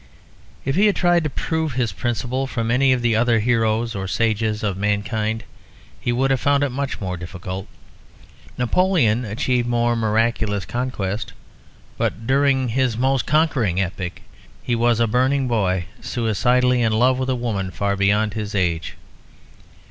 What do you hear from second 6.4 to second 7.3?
it much more